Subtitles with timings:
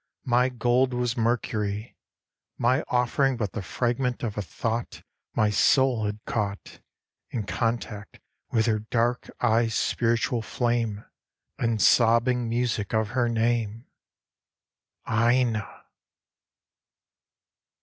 [0.25, 1.95] my gold was mercury;
[2.57, 5.03] My offering but the fragment of a thought
[5.35, 6.79] My soul had caught
[7.29, 8.19] In contact
[8.49, 11.07] with her dark eyes' spiritual flamo ^
[11.59, 13.85] And sobbing music of her name,
[15.07, 15.69] Aina